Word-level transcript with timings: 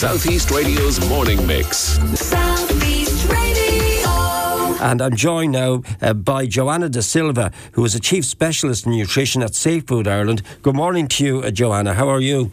Southeast 0.00 0.50
Radio's 0.50 1.06
morning 1.10 1.46
mix. 1.46 1.98
Southeast 2.18 3.28
Radio. 3.28 4.08
And 4.80 5.02
I'm 5.02 5.14
joined 5.14 5.52
now 5.52 5.82
uh, 6.00 6.14
by 6.14 6.46
Joana 6.46 6.90
Da 6.90 7.02
Silva, 7.02 7.52
who 7.72 7.84
is 7.84 7.94
a 7.94 8.00
Chief 8.00 8.24
Specialist 8.24 8.86
in 8.86 8.92
Nutrition 8.92 9.42
at 9.42 9.54
Safe 9.54 9.86
Food 9.86 10.08
Ireland. 10.08 10.40
Good 10.62 10.74
morning 10.74 11.06
to 11.08 11.24
you, 11.26 11.40
uh, 11.40 11.50
Joana. 11.50 11.92
How 11.92 12.08
are 12.08 12.22
you? 12.22 12.50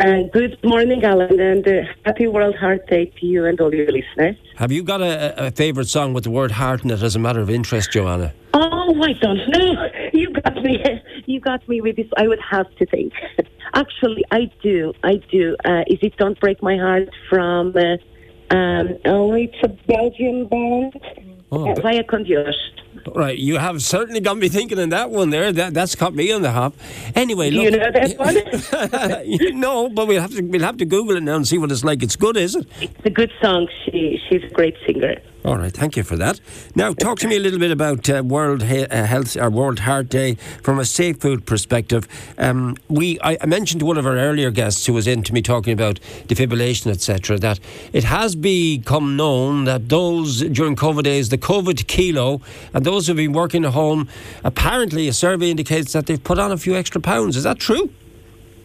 Uh, 0.00 0.24
good 0.32 0.58
morning, 0.64 1.04
Alan, 1.04 1.38
and 1.38 1.68
uh, 1.68 1.82
happy 2.04 2.26
World 2.26 2.56
Heart 2.56 2.88
Day 2.88 3.04
to 3.20 3.24
you 3.24 3.44
and 3.44 3.60
all 3.60 3.72
your 3.72 3.86
listeners. 3.86 4.34
Have 4.56 4.72
you 4.72 4.82
got 4.82 5.00
a, 5.00 5.46
a 5.46 5.50
favourite 5.52 5.86
song 5.86 6.12
with 6.12 6.24
the 6.24 6.32
word 6.32 6.50
heart 6.50 6.82
in 6.82 6.90
it 6.90 7.04
as 7.04 7.14
a 7.14 7.20
matter 7.20 7.40
of 7.40 7.48
interest, 7.48 7.92
Joana? 7.92 8.32
Oh, 8.52 9.00
I 9.00 9.12
don't 9.12 9.48
know. 9.48 9.90
You 10.12 10.32
got 10.32 10.56
me. 10.56 10.84
You 11.26 11.38
got 11.38 11.68
me 11.68 11.80
with 11.80 11.94
this. 11.94 12.08
I 12.16 12.26
would 12.26 12.40
have 12.50 12.68
to 12.78 12.86
think. 12.86 13.12
Actually, 13.74 14.24
I 14.30 14.50
do. 14.62 14.92
I 15.04 15.20
do. 15.30 15.56
Uh, 15.64 15.82
is 15.86 15.98
it 16.02 16.16
"Don't 16.16 16.38
Break 16.40 16.62
My 16.62 16.76
Heart" 16.76 17.08
from? 17.28 17.74
Uh, 17.76 17.96
um, 18.54 18.96
oh, 19.04 19.32
it's 19.34 19.56
a 19.62 19.68
Belgian 19.68 20.46
band. 20.46 20.94
Oh, 21.52 21.68
uh, 21.68 21.74
but- 21.74 21.82
Via 21.82 22.04
Conduit. 22.04 22.54
Right, 23.14 23.38
you 23.38 23.58
have 23.58 23.82
certainly 23.82 24.20
got 24.20 24.36
me 24.36 24.48
thinking 24.48 24.78
in 24.78 24.90
that 24.90 25.10
one 25.10 25.30
there. 25.30 25.52
That, 25.52 25.74
that's 25.74 25.94
caught 25.94 26.14
me 26.14 26.32
on 26.32 26.42
the 26.42 26.50
hop. 26.50 26.74
Anyway, 27.14 27.50
look. 27.50 27.64
you 27.64 27.70
know 27.70 27.90
that 27.90 28.18
one? 28.18 29.60
no, 29.60 29.88
but 29.88 30.06
we'll 30.06 30.20
have 30.20 30.32
to 30.32 30.42
we'll 30.42 30.62
have 30.62 30.76
to 30.78 30.84
Google 30.84 31.16
it 31.16 31.22
now 31.22 31.36
and 31.36 31.46
see 31.46 31.58
what 31.58 31.70
it's 31.70 31.84
like. 31.84 32.02
It's 32.02 32.16
good, 32.16 32.36
is 32.36 32.54
it? 32.54 32.66
It's 32.80 33.04
a 33.04 33.10
good 33.10 33.32
song. 33.40 33.68
She 33.84 34.20
she's 34.28 34.42
a 34.44 34.48
great 34.48 34.76
singer. 34.86 35.16
All 35.42 35.56
right, 35.56 35.72
thank 35.72 35.96
you 35.96 36.02
for 36.02 36.16
that. 36.16 36.38
Now, 36.74 36.92
talk 36.92 37.18
to 37.20 37.28
me 37.28 37.36
a 37.36 37.40
little 37.40 37.58
bit 37.58 37.70
about 37.70 38.10
uh, 38.10 38.22
World 38.22 38.64
he- 38.64 38.84
uh, 38.84 39.06
Health 39.06 39.38
or 39.38 39.48
World 39.48 39.78
Heart 39.80 40.10
Day 40.10 40.34
from 40.62 40.78
a 40.78 40.84
safe 40.84 41.18
food 41.18 41.46
perspective. 41.46 42.06
Um, 42.36 42.76
we, 42.88 43.18
I, 43.20 43.38
I 43.40 43.46
mentioned 43.46 43.80
to 43.80 43.86
one 43.86 43.96
of 43.96 44.04
our 44.04 44.18
earlier 44.18 44.50
guests 44.50 44.84
who 44.84 44.92
was 44.92 45.06
in 45.06 45.22
to 45.22 45.32
me 45.32 45.40
talking 45.40 45.72
about 45.72 45.98
defibrillation, 46.26 46.88
etc., 46.90 47.38
that 47.38 47.58
it 47.94 48.04
has 48.04 48.36
become 48.36 49.16
known 49.16 49.64
that 49.64 49.88
those 49.88 50.42
during 50.42 50.76
COVID 50.76 51.04
days, 51.04 51.30
the 51.30 51.38
COVID 51.38 51.86
kilo, 51.86 52.42
and 52.80 52.86
those 52.86 53.06
who've 53.06 53.16
been 53.16 53.34
working 53.34 53.66
at 53.66 53.72
home, 53.74 54.08
apparently 54.42 55.06
a 55.06 55.12
survey 55.12 55.50
indicates 55.50 55.92
that 55.92 56.06
they've 56.06 56.24
put 56.24 56.38
on 56.38 56.50
a 56.50 56.56
few 56.56 56.74
extra 56.74 56.98
pounds. 56.98 57.36
Is 57.36 57.44
that 57.44 57.58
true? 57.58 57.90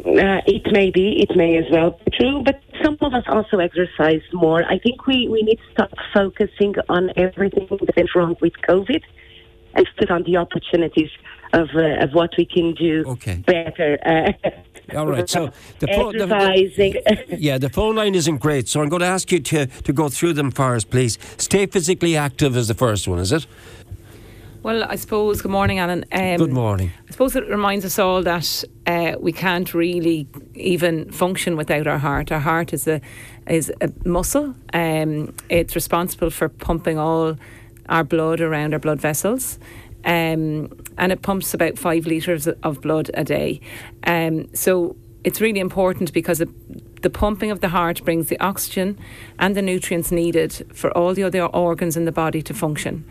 Uh, 0.05 0.39
it 0.47 0.71
may 0.71 0.89
be, 0.89 1.21
it 1.21 1.35
may 1.35 1.57
as 1.57 1.65
well 1.69 1.99
be 2.05 2.11
true, 2.17 2.41
but 2.45 2.61
some 2.81 2.95
of 3.01 3.13
us 3.13 3.25
also 3.27 3.59
exercise 3.59 4.21
more. 4.31 4.63
I 4.63 4.79
think 4.79 5.05
we, 5.05 5.27
we 5.27 5.41
need 5.41 5.57
to 5.57 5.71
stop 5.73 5.91
focusing 6.13 6.75
on 6.87 7.11
everything 7.17 7.67
that 7.69 7.97
is 7.97 8.15
wrong 8.15 8.37
with 8.39 8.53
COVID 8.69 9.03
and 9.73 9.85
focus 9.97 10.09
on 10.09 10.23
the 10.23 10.37
opportunities 10.37 11.09
of, 11.51 11.67
uh, 11.75 12.03
of 12.03 12.13
what 12.13 12.31
we 12.37 12.45
can 12.45 12.73
do 12.73 13.03
Okay. 13.07 13.35
better. 13.45 13.97
Uh, 14.05 14.49
All 14.95 15.07
right, 15.07 15.29
so 15.29 15.51
the 15.79 15.87
phone- 15.87 16.17
the-. 16.17 17.25
Yeah, 17.37 17.57
the 17.57 17.69
phone 17.69 17.95
line 17.95 18.15
isn't 18.15 18.37
great, 18.37 18.69
so 18.69 18.81
I'm 18.81 18.89
going 18.89 19.01
to 19.01 19.07
ask 19.07 19.31
you 19.31 19.39
to, 19.39 19.65
to 19.65 19.93
go 19.93 20.07
through 20.09 20.33
them 20.33 20.51
for 20.51 20.75
us, 20.75 20.85
please. 20.85 21.17
Stay 21.37 21.65
physically 21.65 22.15
active 22.15 22.55
is 22.55 22.67
the 22.67 22.73
first 22.75 23.07
one, 23.07 23.19
is 23.19 23.31
it? 23.31 23.47
Well, 24.65 24.83
I 24.83 24.95
suppose, 24.95 25.43
good 25.43 25.51
morning, 25.51 25.77
Alan. 25.77 26.05
Um, 26.11 26.37
Good 26.37 26.51
morning. 26.51 26.91
I 27.07 27.11
suppose 27.11 27.35
it 27.35 27.47
reminds 27.47 27.85
us 27.85 27.99
all 27.99 28.23
that 28.23 28.63
uh, 28.87 29.13
we 29.19 29.31
can't 29.31 29.71
really 29.75 30.27
even 30.55 31.11
function 31.11 31.55
without 31.55 31.85
our 31.85 31.99
heart. 31.99 32.31
Our 32.31 32.39
heart 32.39 32.73
is 32.73 32.87
a 32.87 32.99
is 33.47 33.71
a 33.79 33.91
muscle. 34.05 34.55
Um, 34.73 35.35
it's 35.49 35.75
responsible 35.75 36.31
for 36.31 36.49
pumping 36.49 36.97
all 36.97 37.37
our 37.89 38.03
blood 38.03 38.41
around 38.41 38.73
our 38.73 38.79
blood 38.79 38.99
vessels. 38.99 39.59
Um, 40.03 40.75
and 40.97 41.11
it 41.11 41.21
pumps 41.21 41.53
about 41.53 41.77
five 41.77 42.07
litres 42.07 42.47
of 42.47 42.81
blood 42.81 43.11
a 43.13 43.23
day. 43.23 43.61
Um, 44.07 44.51
so 44.55 44.95
it's 45.23 45.41
really 45.41 45.59
important 45.59 46.11
because 46.11 46.41
it, 46.41 47.01
the 47.03 47.11
pumping 47.11 47.51
of 47.51 47.61
the 47.61 47.69
heart 47.69 48.03
brings 48.03 48.29
the 48.29 48.39
oxygen 48.39 48.97
and 49.37 49.55
the 49.55 49.61
nutrients 49.61 50.11
needed 50.11 50.65
for 50.73 50.89
all 50.97 51.13
the 51.13 51.21
other 51.21 51.45
organs 51.45 51.95
in 51.95 52.05
the 52.05 52.11
body 52.11 52.41
to 52.41 52.53
function. 52.55 53.05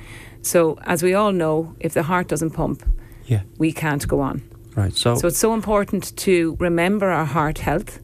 So, 0.44 0.78
as 0.84 1.02
we 1.02 1.14
all 1.14 1.32
know, 1.32 1.74
if 1.80 1.94
the 1.94 2.02
heart 2.02 2.28
doesn't 2.28 2.50
pump, 2.50 2.82
Yeah. 3.26 3.40
we 3.58 3.72
can't 3.72 4.06
go 4.06 4.20
on. 4.20 4.42
Right, 4.76 4.94
so, 4.94 5.14
So 5.14 5.28
it's 5.28 5.38
so 5.38 5.54
important 5.54 6.14
to 6.16 6.56
remember 6.60 7.08
our 7.08 7.24
heart 7.24 7.58
health 7.58 8.00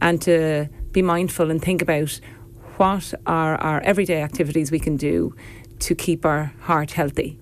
and 0.00 0.20
to 0.22 0.68
be 0.90 1.02
mindful 1.02 1.50
and 1.50 1.60
think 1.62 1.82
about 1.82 2.18
what 2.78 3.14
are 3.26 3.54
our 3.56 3.80
everyday 3.82 4.22
activities 4.22 4.70
we 4.72 4.78
can 4.80 4.96
do 4.96 5.34
to 5.80 5.94
keep 5.94 6.24
our 6.24 6.52
heart 6.60 6.92
healthy. 6.92 7.38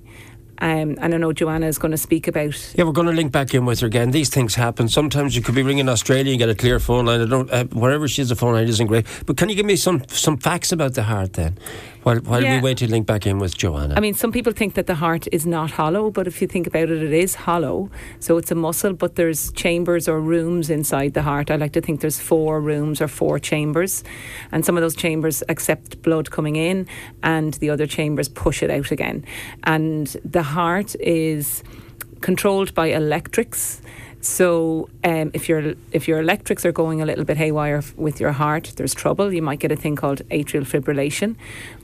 Um, 0.60 0.96
and 1.00 1.12
I 1.14 1.16
know 1.16 1.32
Joana 1.32 1.64
is 1.66 1.78
going 1.78 1.90
to 1.92 1.96
speak 1.98 2.28
about. 2.28 2.54
yeah, 2.76 2.84
we're 2.84 2.92
going 2.92 3.08
to 3.08 3.12
link 3.12 3.32
back 3.32 3.52
in 3.54 3.64
with 3.64 3.80
her 3.80 3.86
again. 3.86 4.10
These 4.12 4.28
things 4.28 4.54
happen. 4.54 4.88
Sometimes 4.88 5.34
you 5.34 5.42
could 5.42 5.54
be 5.56 5.62
ringing 5.62 5.88
Australia 5.88 6.30
and 6.32 6.38
get 6.38 6.48
a 6.50 6.54
clear 6.54 6.78
phone 6.78 7.06
line. 7.06 7.20
I 7.20 7.26
don't, 7.26 7.50
uh, 7.50 7.64
wherever 7.72 8.06
she 8.06 8.20
has 8.20 8.30
a 8.30 8.36
phone 8.36 8.52
line 8.54 8.68
isn't 8.68 8.86
great. 8.86 9.06
But 9.26 9.36
can 9.36 9.48
you 9.48 9.54
give 9.56 9.66
me 9.66 9.76
some, 9.76 10.02
some 10.08 10.36
facts 10.36 10.70
about 10.70 10.94
the 10.94 11.02
heart 11.04 11.32
then, 11.32 11.58
while, 12.02 12.18
while 12.18 12.42
Yeah. 12.42 12.56
we 12.56 12.62
wait 12.62 12.78
to 12.78 12.90
link 12.90 13.06
back 13.06 13.26
in 13.26 13.38
with 13.38 13.56
Joana? 13.56 13.96
I 13.96 14.00
mean, 14.00 14.14
some 14.14 14.32
people 14.32 14.52
think 14.52 14.74
that 14.74 14.86
the 14.86 14.96
heart 14.96 15.28
is 15.32 15.46
not 15.46 15.72
hollow, 15.72 16.10
but 16.10 16.26
if 16.26 16.40
you 16.40 16.48
think 16.48 16.66
about 16.66 16.90
it, 16.90 17.02
it 17.02 17.12
is 17.12 17.34
hollow. 17.34 17.90
So 18.20 18.36
it's 18.38 18.50
a 18.50 18.54
muscle, 18.54 18.92
but 18.92 19.16
there's 19.16 19.52
chambers 19.52 20.08
or 20.08 20.20
rooms 20.20 20.70
inside 20.70 21.14
the 21.14 21.22
heart. 21.22 21.50
I 21.50 21.56
like 21.56 21.72
to 21.72 21.80
think 21.80 22.00
there's 22.00 22.20
four 22.20 22.60
rooms 22.60 23.00
or 23.00 23.08
four 23.08 23.38
chambers, 23.38 24.02
and 24.50 24.64
some 24.64 24.76
of 24.76 24.82
those 24.82 24.96
chambers 24.96 25.42
accept 25.48 26.02
blood 26.02 26.30
coming 26.30 26.56
in, 26.56 26.86
and 27.22 27.54
the 27.54 27.70
other 27.70 27.86
chambers 27.86 28.28
push 28.28 28.62
it 28.62 28.70
out 28.70 28.90
again. 28.90 29.24
And 29.64 30.08
the 30.24 30.42
heart 30.42 30.94
is 31.00 31.62
controlled 32.20 32.72
by 32.74 32.86
electrics. 32.86 33.82
So 34.22 34.88
um, 35.02 35.32
if 35.34 35.48
your 35.48 35.74
if 35.90 36.06
your 36.06 36.20
electrics 36.20 36.64
are 36.64 36.70
going 36.70 37.02
a 37.02 37.04
little 37.04 37.24
bit 37.24 37.36
haywire 37.36 37.78
f- 37.78 37.92
with 37.96 38.20
your 38.20 38.30
heart, 38.30 38.72
there's 38.76 38.94
trouble. 38.94 39.32
You 39.32 39.42
might 39.42 39.58
get 39.58 39.72
a 39.72 39.76
thing 39.76 39.96
called 39.96 40.22
atrial 40.28 40.64
fibrillation, 40.64 41.34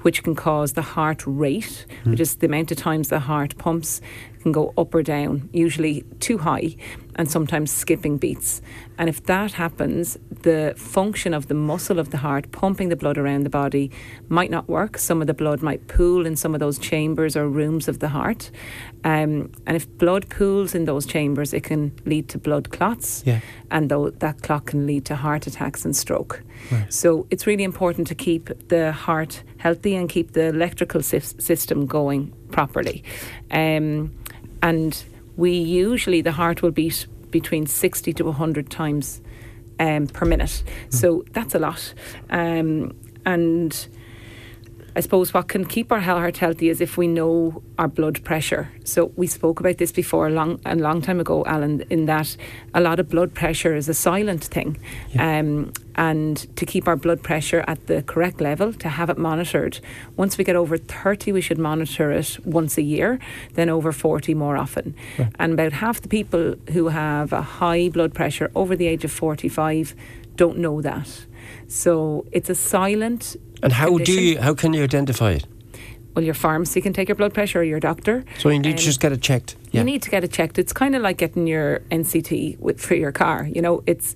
which 0.03 0.23
can 0.23 0.37
cause 0.37 0.75
the 0.75 0.83
heart 0.83 1.25
rate, 1.27 1.85
which 2.05 2.21
is 2.21 2.37
the 2.37 2.47
amount 2.47 2.71
of 2.71 2.79
times 2.79 3.09
the 3.09 3.19
heart 3.19 3.59
pumps, 3.59 4.01
can 4.43 4.53
go 4.53 4.73
up 4.79 4.95
or 4.95 5.03
down, 5.03 5.49
usually 5.53 6.05
too 6.21 6.39
high, 6.39 6.77
and 7.19 7.29
sometimes 7.29 7.71
skipping 7.71 8.17
beats. 8.17 8.63
And 8.97 9.09
if 9.09 9.25
that 9.25 9.53
happens, 9.53 10.17
the 10.43 10.73
function 10.77 11.35
of 11.35 11.49
the 11.49 11.55
muscle 11.55 11.99
of 11.99 12.11
the 12.11 12.19
heart 12.19 12.51
pumping 12.53 12.89
the 12.89 12.97
blood 12.97 13.19
around 13.19 13.43
the 13.43 13.51
body 13.51 13.91
might 14.29 14.51
not 14.51 14.69
work. 14.69 14.97
Some 14.97 15.21
of 15.21 15.27
the 15.27 15.35
blood 15.35 15.61
might 15.61 15.89
pool 15.89 16.25
in 16.25 16.37
some 16.37 16.55
of 16.55 16.61
those 16.61 16.79
chambers 16.79 17.37
or 17.37 17.49
rooms 17.49 17.89
of 17.89 17.99
the 17.99 18.09
heart. 18.09 18.53
Um, 19.03 19.51
and 19.67 19.77
if 19.77 19.89
blood 19.99 20.29
pools 20.31 20.75
in 20.75 20.85
those 20.85 21.07
chambers, 21.07 21.53
it 21.53 21.65
can 21.65 21.93
lead 22.07 22.29
to 22.31 22.39
blood 22.39 22.71
clots. 22.71 23.25
Yeah. 23.27 23.41
And 23.71 23.91
though 23.91 24.11
that 24.11 24.43
clot 24.43 24.67
can 24.67 24.87
lead 24.87 25.05
to 25.07 25.17
heart 25.17 25.47
attacks 25.47 25.85
and 25.85 25.95
stroke. 25.95 26.43
So 26.89 27.27
it's 27.31 27.47
really 27.47 27.65
important 27.65 28.07
to 28.09 28.15
keep 28.15 28.69
the 28.69 28.93
heart 28.93 29.43
healthy 29.59 29.97
and 29.97 30.09
keep 30.09 30.33
the 30.33 30.47
electrical 30.47 31.01
sys- 31.01 31.41
system 31.43 31.87
going 31.87 32.33
properly. 32.51 33.03
Um, 33.51 34.15
and 34.63 35.05
we 35.39 35.53
usually, 35.53 36.21
the 36.21 36.33
heart 36.33 36.63
will 36.63 36.73
beat 36.73 37.07
between 37.31 37.65
60 37.65 38.13
to 38.13 38.25
100 38.25 38.71
times 38.71 39.23
um, 39.79 40.09
per 40.09 40.27
minute. 40.27 40.65
So 40.91 41.25
that's 41.33 41.55
a 41.55 41.61
lot. 41.61 41.95
Um, 42.29 42.93
and 43.25 43.89
I 44.99 45.01
suppose 45.01 45.33
what 45.33 45.47
can 45.47 45.65
keep 45.65 45.93
our 45.93 46.01
heart 46.01 46.39
healthy 46.39 46.69
is 46.71 46.81
if 46.81 46.97
we 46.97 47.07
know 47.07 47.63
our 47.79 47.87
blood 47.87 48.25
pressure. 48.25 48.69
So 48.83 49.13
we 49.15 49.29
spoke 49.29 49.61
about 49.61 49.79
this 49.79 49.93
before 49.93 50.27
a 50.27 50.31
long 50.31 50.59
a 50.67 50.75
long 50.75 51.03
time 51.03 51.21
ago, 51.21 51.45
Alan, 51.47 51.83
in 51.83 52.07
that 52.07 52.37
a 52.75 52.81
lot 52.81 52.99
of 52.99 53.09
blood 53.09 53.33
pressure 53.33 53.77
is 53.77 53.89
a 53.89 53.95
silent 53.95 54.43
thing. 54.43 54.77
Um, 55.17 55.73
and 55.95 56.37
to 56.57 56.67
keep 56.67 56.89
our 56.89 56.97
blood 56.97 57.23
pressure 57.23 57.65
at 57.69 57.87
the 57.87 58.03
correct 58.03 58.41
level, 58.41 58.73
to 58.73 58.89
have 58.89 59.09
it 59.09 59.19
monitored. 59.19 59.79
Once 60.17 60.37
we 60.37 60.43
get 60.43 60.57
over 60.57 60.77
30, 60.77 61.31
we 61.31 61.43
should 61.43 61.59
monitor 61.59 62.11
it 62.11 62.37
once 62.45 62.77
a 62.77 62.83
year, 62.83 63.21
then 63.55 63.69
over 63.69 63.93
40 63.93 64.35
more 64.35 64.57
often. 64.57 64.97
And 65.39 65.53
about 65.53 65.75
half 65.75 66.01
the 66.01 66.09
people 66.09 66.57
who 66.73 66.89
have 66.89 67.33
a 67.33 67.43
high 67.43 67.89
blood 67.89 68.15
pressure 68.15 68.51
over 68.57 68.75
the 68.75 68.89
age 68.89 69.05
of 69.05 69.13
45 69.13 69.95
don't 70.35 70.59
know 70.59 70.83
that. 70.83 71.27
So 71.67 72.27
it's 72.33 72.49
a 72.49 72.55
silent 72.55 73.37
and 73.63 73.73
how 73.73 73.99
do 73.99 74.13
you, 74.13 74.39
how 74.41 74.55
can 74.55 74.73
you 74.73 74.83
identify 74.83 75.33
it? 75.33 75.47
Well, 76.15 76.25
your 76.25 76.35
pharmacy 76.35 76.81
can 76.81 76.93
take 76.93 77.09
your 77.09 77.15
blood 77.15 77.33
pressure 77.33 77.61
or 77.61 77.63
your 77.65 77.79
doctor. 77.81 78.25
So 78.39 78.49
you 78.49 78.59
need 78.59 78.71
Um, 78.71 78.77
to 78.77 78.83
just 78.83 79.01
get 79.01 79.13
it 79.13 79.21
checked. 79.23 79.57
Yeah. 79.71 79.81
You 79.81 79.85
need 79.85 80.03
to 80.03 80.11
get 80.11 80.25
it 80.25 80.33
checked. 80.33 80.59
It's 80.59 80.73
kind 80.73 80.97
of 80.97 81.03
like 81.03 81.17
getting 81.19 81.47
your 81.47 81.81
NCT 81.91 82.59
with, 82.59 82.81
for 82.81 82.95
your 82.97 83.13
car. 83.13 83.47
You 83.47 83.63
know, 83.63 83.83
it's 83.87 84.15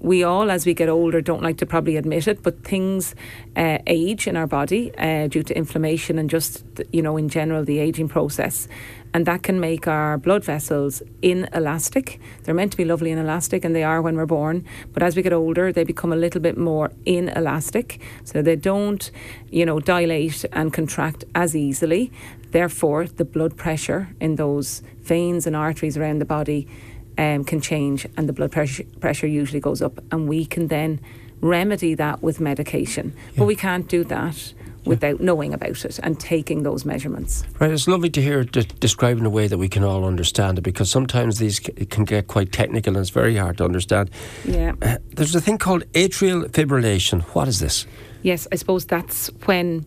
we 0.00 0.22
all, 0.22 0.50
as 0.50 0.66
we 0.66 0.74
get 0.74 0.88
older, 0.88 1.20
don't 1.20 1.42
like 1.42 1.58
to 1.58 1.66
probably 1.66 1.96
admit 1.96 2.28
it, 2.28 2.42
but 2.42 2.62
things 2.62 3.14
uh, 3.56 3.78
age 3.86 4.26
in 4.26 4.36
our 4.36 4.46
body 4.46 4.92
uh, 4.98 5.26
due 5.28 5.42
to 5.42 5.56
inflammation 5.56 6.18
and 6.18 6.28
just 6.28 6.64
you 6.92 7.02
know 7.02 7.16
in 7.16 7.28
general 7.28 7.64
the 7.64 7.78
aging 7.78 8.08
process, 8.08 8.68
and 9.14 9.26
that 9.26 9.42
can 9.42 9.58
make 9.58 9.88
our 9.88 10.18
blood 10.18 10.44
vessels 10.44 11.02
inelastic. 11.22 12.20
They're 12.44 12.54
meant 12.54 12.72
to 12.72 12.76
be 12.76 12.84
lovely 12.84 13.10
and 13.10 13.20
elastic, 13.20 13.64
and 13.64 13.74
they 13.74 13.84
are 13.84 14.02
when 14.02 14.16
we're 14.16 14.26
born. 14.26 14.64
But 14.92 15.02
as 15.02 15.16
we 15.16 15.22
get 15.22 15.32
older, 15.32 15.72
they 15.72 15.84
become 15.84 16.12
a 16.12 16.16
little 16.16 16.40
bit 16.40 16.58
more 16.58 16.92
inelastic, 17.06 18.00
so 18.24 18.42
they 18.42 18.56
don't, 18.56 19.10
you 19.50 19.64
know, 19.64 19.80
dilate 19.80 20.44
and 20.52 20.72
contract 20.72 21.24
as 21.34 21.56
easily. 21.56 22.12
Therefore, 22.50 23.06
the 23.06 23.24
blood 23.24 23.56
pressure 23.56 24.14
in 24.20 24.36
those 24.36 24.82
veins 25.00 25.46
and 25.46 25.56
arteries 25.56 25.96
around 25.96 26.18
the 26.18 26.24
body 26.24 26.68
um, 27.18 27.44
can 27.44 27.60
change, 27.60 28.06
and 28.16 28.28
the 28.28 28.32
blood 28.32 28.52
pressure 28.52 28.84
pressure 29.00 29.26
usually 29.26 29.60
goes 29.60 29.82
up, 29.82 29.98
and 30.12 30.28
we 30.28 30.44
can 30.44 30.68
then 30.68 31.00
remedy 31.40 31.94
that 31.94 32.22
with 32.22 32.40
medication. 32.40 33.14
But 33.36 33.44
we 33.44 33.56
can't 33.56 33.88
do 33.88 34.04
that 34.04 34.52
without 34.86 35.20
knowing 35.20 35.52
about 35.52 35.84
it 35.84 35.98
and 36.02 36.18
taking 36.18 36.62
those 36.62 36.84
measurements. 36.84 37.44
Right, 37.58 37.72
it's 37.72 37.88
lovely 37.88 38.08
to 38.10 38.22
hear 38.22 38.40
it 38.40 38.52
de- 38.52 38.62
described 38.62 39.18
in 39.18 39.26
a 39.26 39.30
way 39.30 39.48
that 39.48 39.58
we 39.58 39.68
can 39.68 39.82
all 39.82 40.04
understand 40.04 40.58
it 40.58 40.62
because 40.62 40.90
sometimes 40.90 41.38
these 41.38 41.56
c- 41.56 41.72
can 41.86 42.04
get 42.04 42.28
quite 42.28 42.52
technical 42.52 42.94
and 42.94 43.00
it's 43.00 43.10
very 43.10 43.36
hard 43.36 43.58
to 43.58 43.64
understand. 43.64 44.10
Yeah. 44.44 44.74
Uh, 44.80 44.98
there's 45.14 45.34
a 45.34 45.40
thing 45.40 45.58
called 45.58 45.84
atrial 45.92 46.48
fibrillation. 46.50 47.22
What 47.34 47.48
is 47.48 47.58
this? 47.58 47.86
Yes, 48.22 48.46
I 48.52 48.54
suppose 48.54 48.86
that's 48.86 49.26
when 49.46 49.84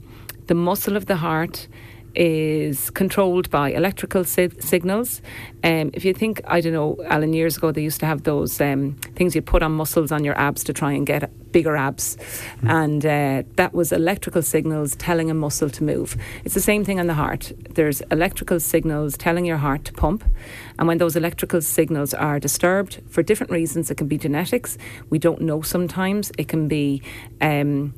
the 0.47 0.55
muscle 0.55 0.97
of 0.97 1.05
the 1.05 1.15
heart 1.15 1.67
is 2.15 2.89
controlled 2.89 3.49
by 3.49 3.71
electrical 3.71 4.23
si- 4.23 4.49
signals. 4.59 5.21
Um, 5.63 5.91
if 5.93 6.03
you 6.05 6.13
think, 6.13 6.41
I 6.45 6.61
don't 6.61 6.73
know, 6.73 6.97
Alan, 7.05 7.33
years 7.33 7.57
ago 7.57 7.71
they 7.71 7.81
used 7.81 7.99
to 7.99 8.05
have 8.05 8.23
those 8.23 8.59
um, 8.61 8.93
things 9.15 9.35
you 9.35 9.41
put 9.41 9.63
on 9.63 9.71
muscles 9.73 10.11
on 10.11 10.23
your 10.23 10.37
abs 10.37 10.63
to 10.65 10.73
try 10.73 10.91
and 10.93 11.05
get 11.05 11.31
bigger 11.51 11.75
abs, 11.75 12.17
and 12.63 13.05
uh, 13.05 13.43
that 13.55 13.73
was 13.73 13.91
electrical 13.91 14.41
signals 14.41 14.95
telling 14.95 15.31
a 15.31 15.33
muscle 15.33 15.69
to 15.69 15.83
move. 15.83 16.15
It's 16.45 16.53
the 16.53 16.61
same 16.61 16.85
thing 16.85 16.99
on 16.99 17.07
the 17.07 17.15
heart. 17.15 17.51
There's 17.71 18.01
electrical 18.11 18.59
signals 18.59 19.17
telling 19.17 19.45
your 19.45 19.57
heart 19.57 19.85
to 19.85 19.93
pump, 19.93 20.23
and 20.77 20.87
when 20.87 20.97
those 20.97 21.15
electrical 21.15 21.61
signals 21.61 22.13
are 22.13 22.39
disturbed 22.39 23.01
for 23.09 23.23
different 23.23 23.51
reasons, 23.51 23.89
it 23.89 23.95
can 23.95 24.07
be 24.07 24.17
genetics. 24.17 24.77
We 25.09 25.19
don't 25.19 25.41
know 25.41 25.61
sometimes. 25.61 26.31
It 26.37 26.47
can 26.47 26.67
be 26.67 27.01
um, 27.41 27.93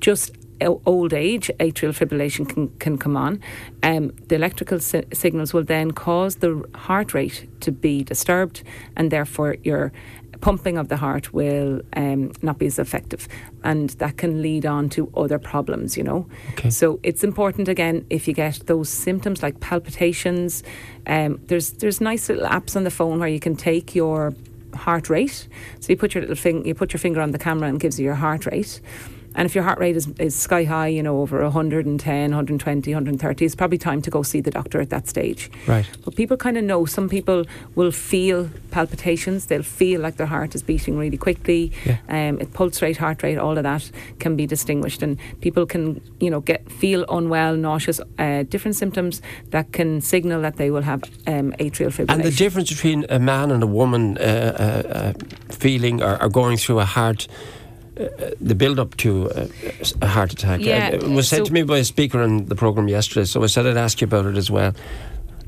just 0.00 0.36
old 0.60 1.12
age, 1.12 1.50
atrial 1.60 1.92
fibrillation 1.92 2.48
can, 2.48 2.68
can 2.78 2.98
come 2.98 3.16
on. 3.16 3.40
Um, 3.82 4.12
the 4.28 4.34
electrical 4.36 4.80
si- 4.80 5.04
signals 5.12 5.52
will 5.52 5.64
then 5.64 5.90
cause 5.92 6.36
the 6.36 6.64
heart 6.74 7.14
rate 7.14 7.48
to 7.60 7.72
be 7.72 8.02
disturbed, 8.04 8.62
and 8.96 9.10
therefore 9.10 9.56
your 9.62 9.92
pumping 10.42 10.76
of 10.76 10.88
the 10.88 10.98
heart 10.98 11.32
will 11.32 11.80
um, 11.94 12.30
not 12.42 12.58
be 12.58 12.66
as 12.66 12.78
effective, 12.78 13.26
and 13.64 13.90
that 13.90 14.18
can 14.18 14.42
lead 14.42 14.66
on 14.66 14.88
to 14.90 15.10
other 15.16 15.38
problems. 15.38 15.96
You 15.96 16.04
know, 16.04 16.26
Okay. 16.52 16.70
so 16.70 17.00
it's 17.02 17.24
important 17.24 17.68
again 17.68 18.04
if 18.10 18.28
you 18.28 18.34
get 18.34 18.66
those 18.66 18.88
symptoms 18.88 19.42
like 19.42 19.60
palpitations. 19.60 20.62
Um, 21.06 21.40
there's 21.46 21.72
there's 21.72 22.00
nice 22.00 22.28
little 22.28 22.46
apps 22.46 22.76
on 22.76 22.84
the 22.84 22.90
phone 22.90 23.18
where 23.18 23.28
you 23.28 23.40
can 23.40 23.56
take 23.56 23.94
your 23.94 24.34
heart 24.74 25.08
rate. 25.08 25.48
So 25.80 25.86
you 25.90 25.96
put 25.96 26.14
your 26.14 26.20
little 26.20 26.36
finger, 26.36 26.68
you 26.68 26.74
put 26.74 26.92
your 26.92 27.00
finger 27.00 27.22
on 27.22 27.30
the 27.30 27.38
camera 27.38 27.68
and 27.68 27.76
it 27.76 27.80
gives 27.80 27.98
you 27.98 28.04
your 28.04 28.14
heart 28.16 28.44
rate. 28.44 28.80
And 29.36 29.46
if 29.46 29.54
your 29.54 29.64
heart 29.64 29.78
rate 29.78 29.96
is, 29.96 30.08
is 30.18 30.34
sky 30.34 30.64
high, 30.64 30.88
you 30.88 31.02
know, 31.02 31.20
over 31.20 31.42
110, 31.42 32.30
120, 32.30 32.94
130, 32.94 33.44
it's 33.44 33.54
probably 33.54 33.78
time 33.78 34.02
to 34.02 34.10
go 34.10 34.22
see 34.22 34.40
the 34.40 34.50
doctor 34.50 34.80
at 34.80 34.90
that 34.90 35.08
stage. 35.08 35.50
Right. 35.66 35.88
But 36.04 36.16
people 36.16 36.36
kind 36.36 36.56
of 36.56 36.64
know. 36.64 36.86
Some 36.86 37.08
people 37.08 37.44
will 37.74 37.92
feel 37.92 38.50
palpitations. 38.70 39.46
They'll 39.46 39.62
feel 39.62 40.00
like 40.00 40.16
their 40.16 40.26
heart 40.26 40.54
is 40.54 40.62
beating 40.62 40.96
really 40.98 41.18
quickly. 41.18 41.70
Yeah. 41.84 41.98
Um, 42.08 42.40
it 42.40 42.52
pulse 42.54 42.80
rate, 42.80 42.96
heart 42.96 43.22
rate, 43.22 43.36
all 43.36 43.56
of 43.56 43.62
that 43.64 43.90
can 44.18 44.36
be 44.36 44.46
distinguished, 44.46 45.02
and 45.02 45.18
people 45.42 45.66
can, 45.66 46.00
you 46.18 46.30
know, 46.30 46.40
get 46.40 46.70
feel 46.72 47.04
unwell, 47.08 47.56
nauseous, 47.56 48.00
uh, 48.18 48.42
different 48.44 48.76
symptoms 48.76 49.20
that 49.50 49.72
can 49.72 50.00
signal 50.00 50.40
that 50.42 50.56
they 50.56 50.70
will 50.70 50.82
have 50.82 51.02
um, 51.26 51.52
atrial 51.60 51.92
fibrillation. 51.92 52.14
And 52.14 52.24
the 52.24 52.30
difference 52.30 52.70
between 52.70 53.04
a 53.10 53.18
man 53.18 53.50
and 53.50 53.62
a 53.62 53.66
woman 53.66 54.16
uh, 54.18 54.22
uh, 54.22 54.88
uh, 54.88 55.12
feeling 55.54 56.02
or, 56.02 56.22
or 56.22 56.28
going 56.28 56.56
through 56.56 56.80
a 56.80 56.84
heart, 56.84 57.28
uh, 58.00 58.30
the 58.40 58.54
build 58.54 58.78
up 58.78 58.96
to 58.98 59.30
uh, 59.30 59.46
a 60.02 60.06
heart 60.06 60.32
attack. 60.32 60.60
Yeah, 60.60 60.88
it 60.88 61.02
was 61.02 61.28
said 61.28 61.38
so- 61.38 61.44
to 61.46 61.52
me 61.52 61.62
by 61.62 61.78
a 61.78 61.84
speaker 61.84 62.22
on 62.22 62.46
the 62.46 62.54
programme 62.56 62.88
yesterday, 62.88 63.24
so 63.24 63.42
I 63.42 63.46
said 63.46 63.66
I'd 63.66 63.76
ask 63.76 64.00
you 64.00 64.06
about 64.06 64.26
it 64.26 64.36
as 64.36 64.50
well. 64.50 64.74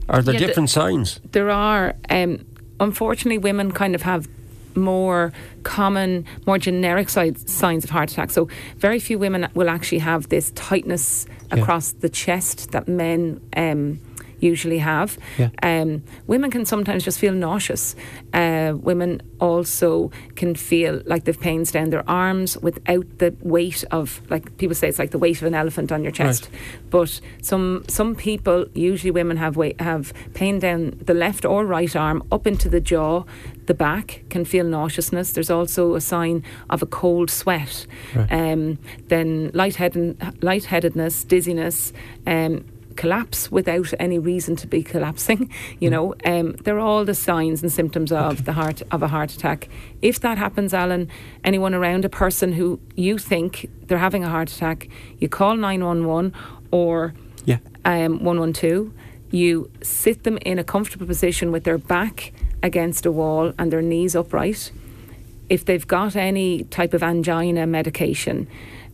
Are 0.09 0.23
there 0.23 0.35
Yeah, 0.35 0.41
the- 0.41 0.47
different 0.47 0.71
signs? 0.71 1.21
there 1.33 1.51
are 1.51 1.95
um, 2.11 2.45
unfortunately 2.81 3.39
women 3.39 3.73
kind 3.73 3.95
of 3.95 4.03
have 4.03 4.27
more 4.75 5.33
common 5.65 6.25
more 6.47 6.59
generic 6.59 7.09
si- 7.09 7.35
signs 7.47 7.83
of 7.85 7.91
heart 7.91 8.13
attack 8.13 8.31
so 8.31 8.47
very 8.77 9.01
few 9.01 9.19
women 9.19 9.49
will 9.55 9.69
actually 9.69 9.99
have 9.99 10.29
this 10.29 10.53
tightness 10.53 11.27
Yeah. 11.53 11.61
across 11.61 11.93
the 11.93 12.09
chest 12.09 12.71
that 12.71 12.87
men 12.87 13.41
um, 13.57 13.99
usually 14.41 14.79
have. 14.79 15.19
Yeah. 15.37 15.51
um, 15.63 16.03
women 16.27 16.51
can 16.51 16.65
sometimes 16.65 17.05
just 17.05 17.19
feel 17.19 17.33
nauseous. 17.33 17.95
Uh, 18.33 18.75
women 18.77 19.23
also 19.41 20.11
can 20.35 20.55
feel 20.55 21.03
like 21.07 21.25
they've 21.25 21.39
pains 21.39 21.73
down 21.73 21.91
their 21.91 22.09
arms 22.09 22.59
without 22.59 23.19
the 23.19 23.35
weight 23.43 23.85
of 23.91 24.21
like 24.31 24.57
people 24.59 24.75
say 24.75 24.89
it's 24.89 24.99
like 24.99 25.11
the 25.11 25.19
weight 25.19 25.41
of 25.41 25.47
an 25.47 25.55
elephant 25.55 25.93
on 25.93 26.03
your 26.03 26.13
chest. 26.13 26.51
But 26.91 27.21
some 27.43 27.85
some 27.89 28.15
people 28.15 28.67
usually 28.75 29.11
women 29.11 29.37
have 29.37 29.57
weight, 29.57 29.81
have 29.81 30.13
pain 30.35 30.59
down 30.59 30.99
the 31.05 31.15
left 31.15 31.45
or 31.45 31.65
right 31.65 31.95
arm 31.95 32.23
up 32.31 32.47
into 32.47 32.69
the 32.69 32.81
jaw 32.81 33.25
the 33.69 33.75
back 33.75 34.25
can 34.31 34.45
feel 34.45 34.65
nauseousness. 34.65 35.33
There's 35.33 35.51
also 35.51 35.95
a 35.95 36.01
sign 36.01 36.43
of 36.71 36.83
a 36.83 36.87
cold 36.87 37.31
sweat. 37.31 37.87
Right. 38.15 38.33
um, 38.33 38.79
then 39.09 39.51
lightheaded, 39.55 40.19
lightheadedness 40.43 41.25
dizziness 41.25 41.93
um, 42.27 42.65
collapse 43.03 43.51
without 43.59 43.91
any 43.99 44.19
reason 44.19 44.53
to 44.57 44.67
be 44.67 44.83
collapsing 44.83 45.41
you 45.81 45.89
know? 45.95 46.15
Um, 46.33 46.47
they're 46.65 46.81
all 46.89 47.05
the 47.05 47.15
signs 47.15 47.63
and 47.63 47.71
symptoms 47.81 48.11
of 48.13 48.45
the 48.45 48.53
heart 48.61 48.83
of 48.91 49.03
a 49.03 49.09
heart 49.09 49.31
attack. 49.37 49.69
If 50.03 50.17
that 50.21 50.37
happens 50.39 50.75
alan 50.75 51.09
anyone 51.51 51.75
around 51.81 52.05
a 52.05 52.09
person 52.09 52.49
who 52.59 52.79
you 53.07 53.19
think 53.19 53.51
they're 53.87 54.07
having 54.09 54.25
a 54.25 54.29
heart 54.37 54.51
attack 54.55 54.89
you 55.21 55.29
call 55.29 55.55
911 55.57 56.33
or 56.71 57.15
Yeah. 57.45 57.59
um, 57.85 58.13
112 58.25 58.91
you 59.31 59.71
sit 59.83 60.23
them 60.25 60.37
in 60.51 60.59
a 60.59 60.65
comfortable 60.65 61.07
position 61.07 61.53
with 61.53 61.65
their 61.65 61.79
back 61.79 62.33
against 62.63 63.07
a 63.07 63.13
wall 63.13 63.53
and 63.59 63.71
their 63.73 63.83
knees 63.83 64.17
upright. 64.17 64.73
If 65.49 65.65
they've 65.67 65.87
got 65.87 66.17
any 66.17 66.65
type 66.65 66.93
of 66.95 67.03
angina 67.03 67.67
medication, 67.67 68.47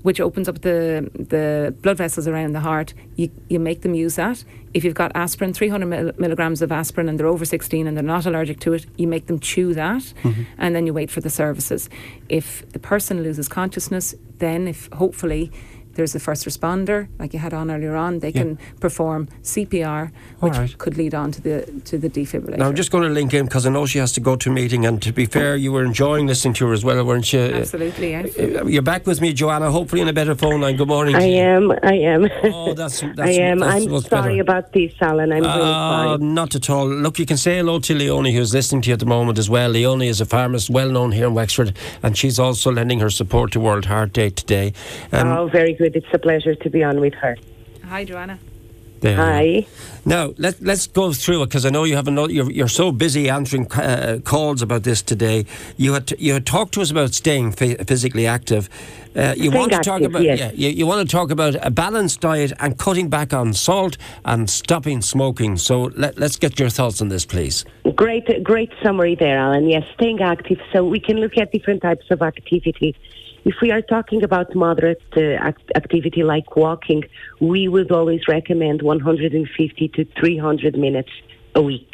which 0.05 0.21
opens 0.21 0.49
up 0.51 0.61
the 0.61 1.11
the 1.15 1.75
blood 1.81 1.97
vessels 1.97 2.29
around 2.29 2.53
the 2.53 2.61
heart, 2.61 2.93
you, 3.17 3.31
you 3.49 3.59
make 3.59 3.81
them 3.81 3.95
use 3.95 4.17
that. 4.17 4.45
If 4.75 4.85
you've 4.85 4.95
got 4.95 5.11
aspirin, 5.15 5.55
300 5.55 5.87
mil- 5.87 6.12
milligrams 6.19 6.61
of 6.61 6.71
aspirin, 6.71 7.09
and 7.09 7.19
they're 7.19 7.27
over 7.27 7.47
16 7.47 7.87
and 7.87 7.97
they're 7.97 8.05
not 8.05 8.27
allergic 8.27 8.61
to 8.61 8.75
it, 8.75 8.85
you 8.99 9.09
make 9.09 9.29
them 9.29 9.41
chew 9.41 9.73
that, 9.73 10.03
mm-hmm. 10.23 10.43
and 10.59 10.77
then 10.77 10.87
you 10.87 10.93
wait 10.93 11.11
for 11.11 11.23
the 11.23 11.31
services. 11.31 11.89
If 12.29 12.71
the 12.73 12.79
person 12.79 13.23
loses 13.23 13.49
consciousness, 13.49 14.15
then 14.39 14.69
if 14.69 14.91
hopefully 14.93 15.51
there's 15.94 16.14
a 16.14 16.20
first 16.20 16.46
responder, 16.46 17.08
like 17.19 17.32
you 17.32 17.38
had 17.41 17.55
on 17.55 17.70
earlier 17.70 17.96
on, 17.96 18.19
they 18.20 18.29
Yeah. 18.29 18.43
can 18.43 18.58
perform 18.81 19.29
CPR, 19.43 20.11
which 20.41 20.55
right. 20.56 20.79
could 20.79 20.96
lead 20.96 21.14
on 21.14 21.32
to 21.32 21.41
the 21.41 21.64
to 21.85 21.99
the 21.99 22.08
defibrillator. 22.08 22.58
Now, 22.58 22.69
I'm 22.69 22.75
just 22.75 22.91
going 22.91 23.05
to 23.05 23.11
link 23.11 23.32
in 23.35 23.44
because 23.46 23.67
I 23.67 23.70
know 23.70 23.87
she 23.87 23.99
has 23.99 24.12
to 24.12 24.20
go 24.20 24.37
to 24.37 24.50
a 24.50 24.52
meeting, 24.52 24.85
and 24.87 25.00
to 25.02 25.12
be 25.12 25.26
fair, 25.26 25.56
you 25.56 25.73
were 25.73 25.85
enjoying 25.85 26.26
listening 26.26 26.55
to 26.55 26.67
her 26.67 26.73
as 26.73 26.85
well, 26.85 27.05
weren't 27.05 27.32
you? 27.32 27.41
Absolutely, 27.41 28.11
yes. 28.11 28.38
Uh, 28.38 28.64
You're 28.67 28.82
back 28.82 29.06
with 29.06 29.20
me, 29.20 29.35
Joana, 29.35 29.70
hopefully 29.70 30.02
in 30.02 30.08
a 30.08 30.12
better 30.12 30.35
phone 30.35 30.61
line. 30.61 30.76
Good 30.76 30.88
morning. 30.88 31.14
I 31.14 31.20
to 31.20 31.26
you. 31.28 31.38
am. 31.38 31.73
I 31.83 31.95
am. 32.14 32.28
Oh, 32.45 32.75
that's, 32.75 33.00
that's 33.16 33.21
I 33.21 33.30
am. 33.50 33.59
That's 33.61 33.85
I'm 33.87 34.00
sorry 34.00 34.38
better. 34.38 34.40
about 34.40 34.73
this, 34.73 34.92
Alan. 35.00 35.33
I'm 35.33 35.42
really 35.42 35.49
Uh, 35.52 36.07
sorry. 36.16 36.19
not 36.25 36.54
at 36.54 36.71
all. 36.71 36.87
Look, 36.88 37.19
you 37.19 37.26
can 37.26 37.37
say 37.37 37.57
hello 37.59 37.78
to 37.80 37.95
Leonie, 37.95 38.33
who's 38.35 38.52
listening 38.54 38.83
to 38.83 38.88
you 38.90 38.95
at 38.95 39.00
the 39.00 39.07
moment 39.07 39.38
as 39.38 39.49
well. 39.50 39.69
Leonie 39.71 40.09
is 40.09 40.21
a 40.21 40.26
pharmacist 40.26 40.71
well 40.71 40.90
known 40.90 41.12
here 41.12 41.26
in 41.26 41.35
Wexford, 41.35 41.76
and 42.02 42.16
she's 42.16 42.38
also 42.38 42.73
lending 42.73 43.00
her 43.00 43.11
support 43.11 43.52
to 43.52 43.61
World 43.61 43.85
Heart 43.87 44.12
Day 44.14 44.30
today. 44.30 44.73
Um, 45.12 45.28
oh, 45.28 45.47
very 45.49 45.75
good. 45.75 45.84
It's 45.85 46.07
a 46.12 46.19
pleasure 46.19 46.55
to 46.55 46.71
be 46.71 46.83
on 46.83 47.00
with 47.00 47.14
her. 47.14 47.37
Hi, 47.85 48.05
Joana. 48.05 48.38
there. 49.05 49.17
Hi. 49.17 49.67
Now 50.05 50.35
let 50.38 50.61
let's 50.61 50.87
go 50.87 51.12
through 51.12 51.43
it 51.43 51.47
because 51.47 51.64
I 51.64 51.71
know 51.71 51.85
you 51.85 51.95
have 51.97 52.09
another. 52.09 52.33
You're, 52.33 52.50
you're 52.50 52.69
so 52.69 52.91
busy 52.91 53.31
answering 53.31 53.71
uh, 53.73 54.19
calls 54.25 54.62
about 54.62 54.83
this 54.83 55.03
today. 55.03 55.47
You 55.76 55.93
had 55.95 56.12
you 56.19 56.33
had 56.33 56.47
talked 56.47 56.75
to 56.75 56.83
us 56.83 56.91
about 56.91 57.14
staying 57.14 57.53
phy- 57.53 57.76
physically 57.76 58.26
active. 58.26 58.69
Uh, 59.14 59.33
you 59.37 59.50
Staying 59.50 59.55
want 59.55 59.73
to 59.73 59.79
talk 59.79 60.03
about 60.03 60.23
yes. 60.23 60.38
yeah. 60.41 60.50
You, 60.55 60.71
you 60.71 60.87
want 60.87 61.09
to 61.09 61.17
talk 61.17 61.31
about 61.31 61.55
a 61.64 61.71
balanced 61.71 62.21
diet 62.21 62.53
and 62.59 62.76
cutting 62.76 63.09
back 63.09 63.33
on 63.33 63.55
salt 63.55 63.97
and 64.25 64.50
stopping 64.50 65.03
smoking. 65.03 65.57
So 65.57 65.93
let, 65.97 66.19
let's 66.19 66.37
get 66.37 66.59
your 66.59 66.69
thoughts 66.69 67.00
on 67.00 67.11
this, 67.11 67.25
please. 67.25 67.64
Great, 67.95 68.43
great 68.43 68.73
summary 68.83 69.14
there, 69.14 69.38
Alan. 69.38 69.69
Yes, 69.69 69.85
staying 69.95 70.21
active. 70.21 70.59
So 70.73 70.85
we 70.85 70.99
can 70.99 71.19
look 71.19 71.38
at 71.38 71.53
different 71.53 71.83
types 71.83 72.07
of 72.11 72.23
activity. 72.23 72.97
If 73.45 73.57
we 73.61 73.71
are 73.71 73.83
talking 73.83 74.25
about 74.25 74.55
moderate 74.55 75.03
uh, 75.17 75.21
act- 75.39 75.71
activity 75.77 76.23
like 76.23 76.57
walking, 76.57 77.05
we 77.41 77.69
would 77.69 77.93
always 77.93 78.27
recommend 78.27 78.81
150 78.81 79.89
to 79.89 80.05
300 80.19 80.79
minutes 80.79 81.11
a 81.55 81.61
week. 81.61 81.93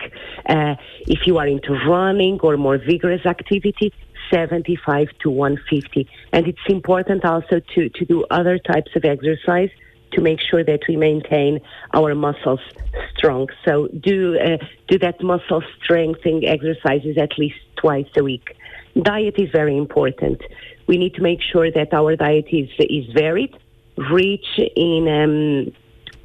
Uh, 0.48 0.76
if 1.08 1.26
you 1.26 1.38
are 1.38 1.48
into 1.48 1.72
running 1.88 2.38
or 2.40 2.56
more 2.56 2.78
vigorous 2.78 3.26
activity, 3.26 3.92
75 4.32 5.08
to 5.22 5.30
150. 5.30 6.08
And 6.32 6.46
it's 6.46 6.66
important 6.68 7.24
also 7.24 7.60
to, 7.74 7.88
to 7.88 8.04
do 8.04 8.24
other 8.30 8.58
types 8.58 8.92
of 8.94 9.04
exercise 9.04 9.70
to 10.12 10.20
make 10.20 10.40
sure 10.40 10.62
that 10.62 10.80
we 10.88 10.96
maintain 10.96 11.60
our 11.94 12.14
muscles 12.14 12.60
strong. 13.16 13.48
So 13.64 13.88
do 13.88 14.38
uh, 14.38 14.58
do 14.88 14.98
that 15.00 15.20
muscle 15.22 15.62
strengthening 15.82 16.46
exercises 16.46 17.16
at 17.18 17.38
least 17.38 17.58
twice 17.76 18.08
a 18.16 18.22
week. 18.22 18.56
Diet 19.00 19.34
is 19.38 19.50
very 19.50 19.76
important. 19.76 20.40
We 20.86 20.96
need 20.96 21.14
to 21.14 21.22
make 21.22 21.40
sure 21.42 21.70
that 21.70 21.94
our 21.94 22.16
diet 22.16 22.46
is 22.50 22.68
is 22.78 23.06
varied, 23.14 23.56
rich 23.96 24.46
in 24.76 25.08
um, 25.08 25.72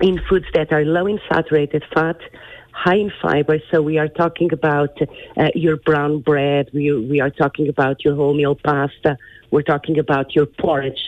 in 0.01 0.19
foods 0.27 0.45
that 0.53 0.73
are 0.73 0.83
low 0.83 1.05
in 1.07 1.19
saturated 1.29 1.83
fat, 1.93 2.17
high 2.71 2.97
in 2.97 3.11
fiber. 3.21 3.59
So 3.71 3.81
we 3.81 3.97
are 3.97 4.07
talking 4.07 4.51
about 4.51 4.97
uh, 5.37 5.49
your 5.55 5.77
brown 5.77 6.19
bread. 6.19 6.69
We, 6.73 6.91
we 6.91 7.21
are 7.21 7.29
talking 7.29 7.69
about 7.69 8.03
your 8.03 8.15
wholemeal 8.15 8.61
pasta. 8.61 9.17
We're 9.51 9.61
talking 9.61 9.97
about 9.99 10.35
your 10.35 10.45
porridge, 10.45 10.99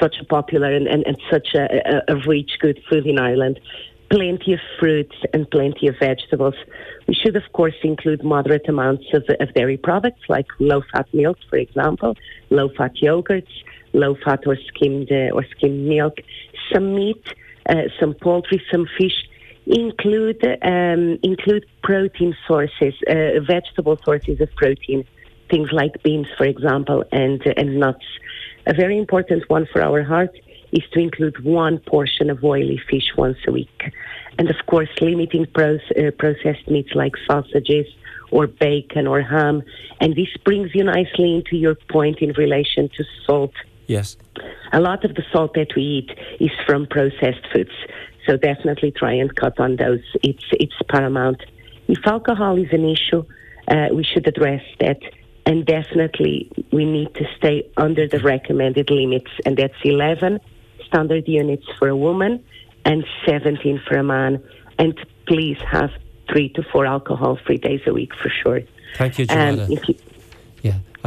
such 0.00 0.16
a 0.20 0.24
popular 0.24 0.72
and, 0.72 0.86
and, 0.86 1.04
and 1.06 1.18
such 1.30 1.48
a, 1.54 1.64
a, 2.10 2.14
a 2.14 2.16
rich, 2.26 2.52
good 2.60 2.80
food 2.88 3.06
in 3.06 3.18
Ireland. 3.18 3.58
Plenty 4.10 4.54
of 4.54 4.60
fruits 4.80 5.14
and 5.34 5.50
plenty 5.50 5.86
of 5.86 5.96
vegetables. 5.98 6.54
We 7.06 7.14
should, 7.14 7.36
of 7.36 7.42
course, 7.52 7.74
include 7.82 8.24
moderate 8.24 8.66
amounts 8.68 9.04
of, 9.12 9.24
of 9.38 9.52
dairy 9.52 9.76
products 9.76 10.22
like 10.28 10.46
low 10.58 10.82
fat 10.92 11.06
milk, 11.12 11.36
for 11.50 11.56
example, 11.56 12.16
low 12.48 12.70
fat 12.70 12.94
yogurts, 13.02 13.52
low 13.92 14.16
fat 14.24 14.40
or 14.46 14.56
skimmed 14.68 15.12
uh, 15.12 15.30
or 15.34 15.44
skimmed 15.56 15.86
milk, 15.86 16.18
some 16.72 16.94
meat, 16.94 17.22
uh, 17.68 17.82
some 18.00 18.14
poultry, 18.14 18.62
some 18.70 18.86
fish. 18.98 19.28
Include 19.66 20.42
um, 20.62 21.18
include 21.22 21.66
protein 21.82 22.34
sources, 22.46 22.94
uh, 23.06 23.40
vegetable 23.46 23.98
sources 24.02 24.40
of 24.40 24.48
protein, 24.56 25.04
things 25.50 25.70
like 25.72 26.02
beans, 26.02 26.28
for 26.38 26.46
example, 26.46 27.04
and 27.12 27.46
uh, 27.46 27.52
and 27.58 27.78
nuts. 27.78 28.06
A 28.66 28.72
very 28.72 28.96
important 28.96 29.48
one 29.50 29.66
for 29.70 29.82
our 29.82 30.02
heart 30.02 30.34
is 30.72 30.82
to 30.92 31.00
include 31.00 31.42
one 31.44 31.78
portion 31.78 32.30
of 32.30 32.44
oily 32.44 32.80
fish 32.90 33.12
once 33.16 33.38
a 33.46 33.52
week, 33.52 33.92
and 34.38 34.50
of 34.50 34.56
course, 34.66 34.88
limiting 35.00 35.46
pros- 35.46 35.80
uh, 35.96 36.10
processed 36.18 36.68
meats 36.68 36.94
like 36.94 37.14
sausages 37.26 37.86
or 38.30 38.46
bacon 38.46 39.06
or 39.06 39.22
ham. 39.22 39.62
And 40.00 40.14
this 40.14 40.28
brings 40.44 40.74
you 40.74 40.84
nicely 40.84 41.34
into 41.34 41.56
your 41.56 41.74
point 41.90 42.18
in 42.20 42.32
relation 42.32 42.88
to 42.96 43.04
salt 43.26 43.52
Yes. 43.86 44.18
a 44.72 44.80
lot 44.80 45.04
of 45.06 45.14
the 45.14 45.24
salt 45.32 45.54
that 45.54 45.74
we 45.74 45.82
eat 45.82 46.10
is 46.40 46.50
from 46.66 46.86
processed 46.86 47.44
foods. 47.52 47.72
So 48.26 48.36
definitely 48.36 48.90
try 48.90 49.14
and 49.14 49.34
cut 49.34 49.58
on 49.58 49.76
those. 49.76 50.02
It's 50.22 50.44
it's 50.52 50.74
paramount. 50.90 51.42
If 51.88 52.06
alcohol 52.06 52.58
is 52.58 52.70
an 52.72 52.84
issue, 52.84 53.24
uh, 53.68 53.88
we 53.92 54.04
should 54.04 54.26
address 54.28 54.62
that. 54.80 55.00
And 55.46 55.64
definitely 55.64 56.50
we 56.70 56.84
need 56.84 57.14
to 57.14 57.24
stay 57.38 57.66
under 57.78 58.06
the 58.06 58.18
recommended 58.18 58.90
limits, 58.90 59.30
and 59.46 59.56
that's 59.56 59.80
11 59.82 60.40
standard 60.88 61.28
units 61.28 61.64
for 61.78 61.88
a 61.88 61.96
woman 61.96 62.44
and 62.84 63.04
17 63.26 63.80
for 63.86 63.96
a 63.96 64.02
man. 64.02 64.42
And 64.78 64.98
please 65.26 65.58
have 65.70 65.90
three 66.30 66.48
to 66.50 66.62
four 66.62 66.86
alcohol-free 66.86 67.58
days 67.58 67.80
a 67.86 67.92
week 67.92 68.12
for 68.20 68.30
sure. 68.42 68.60
Thank 68.96 69.18
you, 69.18 69.26
Um, 69.28 69.60
if 69.60 69.88
you, 69.88 69.94
Yeah. 69.94 70.07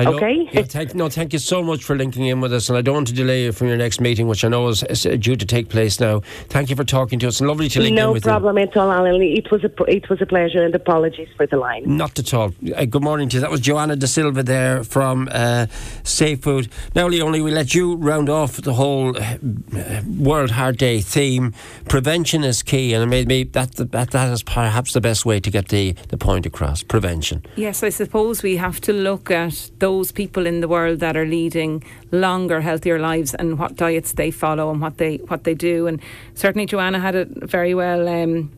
I 0.02 0.06
know- 0.06 0.18
Okay. 0.18 0.50
yeah, 0.52 0.64
thank, 0.64 0.96
no, 0.96 1.10
thank 1.10 1.32
you 1.34 1.40
so 1.40 1.62
much 1.64 1.84
for 1.84 1.96
linking 1.96 2.26
in 2.26 2.42
with 2.42 2.52
us, 2.54 2.70
and 2.70 2.78
I 2.78 2.82
don't 2.82 2.96
want 2.96 3.08
to 3.10 3.14
delay 3.14 3.44
you 3.44 3.52
from 3.52 3.68
your 3.68 3.78
next 3.78 4.02
meeting, 4.02 4.28
which 4.28 4.44
I 4.44 4.48
know 4.48 4.68
is, 4.70 4.84
is 4.84 5.04
due 5.20 5.36
to 5.36 5.46
take 5.46 5.70
place 5.70 6.00
now. 6.00 6.22
Thank 6.50 6.70
you 6.72 6.76
for 6.76 6.84
talking 6.84 7.20
to 7.20 7.28
us, 7.28 7.40
and 7.40 7.48
lovely 7.48 7.70
to 7.70 7.80
link 7.80 7.92
in 7.92 7.96
no 7.96 8.12
with 8.14 8.24
problem 8.24 8.58
at 8.58 8.76
all, 8.76 8.92
Alan. 8.92 9.22
It 9.22 9.52
was 9.52 9.64
a 9.64 9.72
it 9.88 10.10
was 10.10 10.20
a 10.22 10.26
pleasure, 10.26 10.64
and 10.64 10.74
apologies 10.74 11.30
for 11.38 11.46
the 11.46 11.58
line. 11.58 11.84
Not 11.86 12.18
at 12.20 12.34
all. 12.34 12.54
Uh, 12.76 12.86
good 12.86 13.04
morning 13.04 13.30
to 13.30 13.38
you. 13.38 13.42
That 13.42 13.52
was 13.52 13.62
Joana 13.62 13.98
Da 13.98 14.08
Silva 14.08 14.42
there 14.44 14.84
from 14.84 15.30
uh, 15.32 15.68
Safe 16.04 16.42
Food. 16.42 16.70
Now, 16.96 17.08
Leonie, 17.08 17.42
we 17.42 17.52
let 17.52 17.76
you 17.76 17.96
round 17.96 18.30
off 18.30 18.58
the 18.62 18.74
whole 18.74 19.16
uh, 19.18 20.02
World 20.18 20.52
Heart 20.52 20.78
Day 20.78 21.02
theme. 21.02 21.54
Prevention 21.88 22.44
is 22.44 22.64
key, 22.64 22.94
and 22.96 23.10
maybe 23.10 23.44
that, 23.44 23.74
that 23.76 24.12
that 24.12 24.32
is 24.32 24.42
perhaps 24.44 24.94
the 24.94 25.02
best 25.02 25.26
way 25.26 25.40
to 25.40 25.52
get 25.52 25.68
the, 25.70 25.94
the 26.10 26.18
point 26.18 26.46
across. 26.48 26.82
Prevention. 26.84 27.44
Yes, 27.56 27.84
I 27.84 27.90
suppose 27.90 28.42
we 28.44 28.56
have 28.58 28.80
to 28.82 28.94
look 28.94 29.30
at 29.30 29.70
those 29.80 29.91
people 30.16 30.46
in 30.48 30.62
the 30.62 30.68
world 30.68 31.00
that 31.00 31.16
are 31.16 31.26
leading 31.26 31.84
longer, 32.12 32.62
healthier 32.62 33.00
lives 33.00 33.34
and 33.36 33.58
what 33.60 33.76
diets 33.76 34.14
they 34.14 34.32
follow 34.32 34.70
and 34.72 34.82
what 34.82 34.98
they 34.98 35.18
what 35.28 35.44
they 35.44 35.54
do. 35.54 35.88
And 35.88 36.00
certainly, 36.34 36.66
Joana 36.68 37.00
had 37.02 37.16
it 37.16 37.28
very 37.50 37.74
well. 37.74 38.08
Um, 38.08 38.50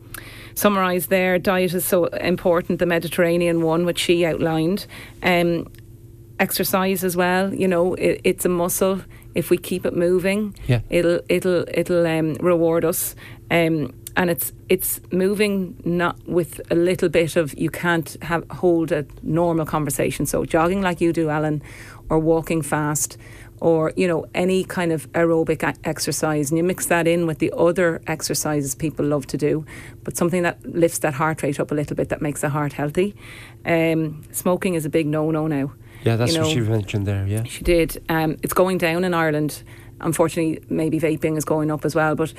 Summarised 0.56 1.10
there, 1.10 1.36
diet 1.40 1.74
is 1.74 1.84
so 1.84 2.04
important. 2.04 2.78
The 2.78 2.86
Mediterranean 2.86 3.62
one, 3.62 3.84
which 3.84 3.98
she 3.98 4.24
outlined, 4.24 4.86
um, 5.22 5.66
exercise 6.38 7.02
as 7.04 7.16
well. 7.16 7.52
You 7.52 7.66
know, 7.66 7.94
it, 7.94 8.20
it's 8.22 8.44
a 8.44 8.48
muscle. 8.48 9.00
If 9.34 9.50
we 9.50 9.56
keep 9.56 9.84
it 9.84 9.96
moving, 9.96 10.54
Yeah. 10.68 10.80
it'll 10.90 11.20
it'll 11.28 11.64
it'll 11.68 12.06
um, 12.06 12.34
reward 12.34 12.84
us. 12.84 13.16
Um, 13.50 13.92
and 14.16 14.30
it's 14.30 14.52
it's 14.68 15.00
moving 15.12 15.74
not 15.84 16.16
with 16.26 16.60
a 16.70 16.74
little 16.74 17.08
bit 17.08 17.36
of 17.36 17.52
you 17.58 17.70
can't 17.70 18.16
have 18.22 18.44
hold 18.50 18.92
a 18.92 19.04
normal 19.22 19.66
conversation. 19.66 20.26
So 20.26 20.44
jogging 20.44 20.82
like 20.82 21.00
you 21.00 21.12
do, 21.12 21.28
Alan, 21.30 21.62
or 22.08 22.18
walking 22.18 22.62
fast, 22.62 23.18
or 23.60 23.92
you 23.96 24.06
know 24.06 24.26
any 24.34 24.64
kind 24.64 24.92
of 24.92 25.10
aerobic 25.12 25.62
a- 25.62 25.88
exercise, 25.88 26.50
and 26.50 26.58
you 26.58 26.64
mix 26.64 26.86
that 26.86 27.06
in 27.06 27.26
with 27.26 27.38
the 27.38 27.52
other 27.56 28.00
exercises 28.06 28.74
people 28.74 29.04
love 29.04 29.26
to 29.28 29.36
do, 29.36 29.64
but 30.04 30.16
something 30.16 30.42
that 30.42 30.64
lifts 30.64 30.98
that 31.00 31.14
heart 31.14 31.42
rate 31.42 31.58
up 31.58 31.70
a 31.72 31.74
little 31.74 31.96
bit 31.96 32.08
that 32.08 32.22
makes 32.22 32.40
the 32.40 32.48
heart 32.50 32.72
healthy. 32.74 33.14
Um, 33.66 34.22
smoking 34.30 34.74
is 34.74 34.84
a 34.84 34.90
big 34.90 35.06
no-no 35.06 35.46
now. 35.46 35.72
Yeah, 36.04 36.16
that's 36.16 36.34
You 36.34 36.42
what 36.42 36.50
she 36.50 36.60
mentioned 36.60 37.06
there. 37.06 37.26
Yeah. 37.26 37.44
she 37.44 37.64
did. 37.64 38.02
Um, 38.10 38.36
it's 38.42 38.52
going 38.52 38.76
down 38.78 39.04
in 39.04 39.14
Ireland. 39.14 39.62
Unfortunately, 40.00 40.62
maybe 40.68 41.00
vaping 41.00 41.38
is 41.38 41.44
going 41.46 41.70
up 41.70 41.84
as 41.86 41.94
well, 41.94 42.14
but 42.14 42.34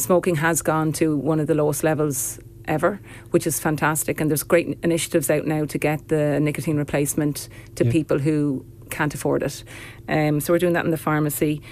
smoking 0.00 0.36
has 0.36 0.62
gone 0.62 0.92
to 0.94 1.16
one 1.16 1.40
of 1.40 1.46
the 1.46 1.54
lowest 1.54 1.82
levels 1.84 2.38
ever, 2.66 3.00
which 3.30 3.46
is 3.46 3.58
fantastic. 3.60 4.20
And 4.20 4.30
there's 4.30 4.42
great 4.42 4.78
initiatives 4.82 5.30
out 5.30 5.46
now 5.46 5.64
to 5.66 5.78
get 5.78 6.08
the 6.08 6.38
nicotine 6.40 6.76
replacement 6.76 7.48
to 7.76 7.84
Yeah. 7.84 7.90
people 7.92 8.18
who 8.18 8.64
can't 8.90 9.14
afford 9.14 9.42
it. 9.42 9.64
Um, 10.08 10.40
so 10.40 10.52
we're 10.52 10.58
doing 10.58 10.74
that 10.74 10.84
in 10.84 10.90
the 10.90 10.96
pharmacy. 10.96 11.62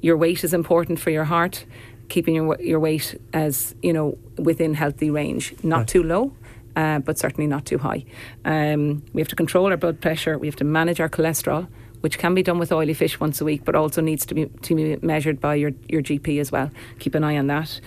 Your 0.00 0.16
weight 0.16 0.44
is 0.44 0.54
important 0.54 1.00
for 1.00 1.10
your 1.10 1.24
heart. 1.24 1.64
Keeping 2.08 2.34
your 2.34 2.56
your 2.60 2.80
weight 2.80 3.20
as 3.34 3.74
you 3.82 3.92
know 3.92 4.16
within 4.38 4.74
healthy 4.74 5.10
range, 5.10 5.54
not 5.62 5.78
Right. 5.80 5.88
too 5.88 6.02
low, 6.02 6.32
uh, 6.76 7.00
but 7.00 7.18
certainly 7.18 7.46
not 7.46 7.66
too 7.66 7.78
high. 7.78 8.04
Um, 8.44 9.02
we 9.12 9.20
have 9.20 9.28
to 9.28 9.36
control 9.36 9.66
our 9.66 9.76
blood 9.76 10.00
pressure. 10.00 10.38
We 10.38 10.46
have 10.46 10.56
to 10.56 10.64
manage 10.64 11.00
our 11.00 11.08
cholesterol, 11.10 11.66
which 12.00 12.18
can 12.18 12.34
be 12.34 12.42
done 12.42 12.58
with 12.58 12.72
oily 12.72 12.94
fish 12.94 13.20
once 13.20 13.40
a 13.40 13.44
week, 13.44 13.64
but 13.64 13.74
also 13.74 14.00
needs 14.00 14.26
to 14.26 14.34
be 14.34 14.46
to 14.46 14.74
be 14.74 14.96
measured 15.02 15.40
by 15.40 15.54
your 15.54 15.72
your 15.88 16.02
GP 16.02 16.40
as 16.40 16.52
well. 16.52 16.70
Keep 16.98 17.14
an 17.14 17.24
eye 17.24 17.36
on 17.36 17.46
that. 17.48 17.80